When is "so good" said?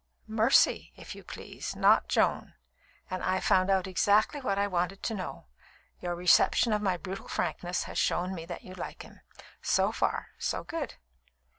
10.39-10.95